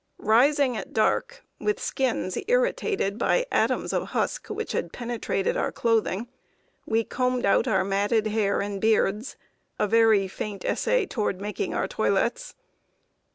Rising 0.17 0.75
at 0.77 0.93
dark, 0.93 1.43
with 1.59 1.79
skins 1.79 2.35
irritated 2.47 3.19
by 3.19 3.45
atoms 3.51 3.93
of 3.93 4.05
husk 4.07 4.47
which 4.47 4.71
had 4.71 4.91
penetrated 4.91 5.55
our 5.55 5.71
clothing, 5.71 6.27
we 6.87 7.03
combed 7.03 7.45
out 7.45 7.67
our 7.67 7.83
matted 7.83 8.25
hair 8.25 8.61
and 8.61 8.81
beards 8.81 9.35
a 9.77 9.87
very 9.87 10.27
faint 10.27 10.65
essay 10.65 11.05
toward 11.05 11.39
making 11.39 11.75
our 11.75 11.87
toilets. 11.87 12.55